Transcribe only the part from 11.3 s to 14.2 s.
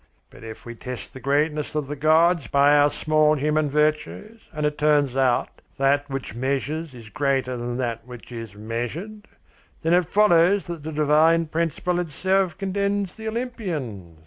principle itself condemns the Olympians.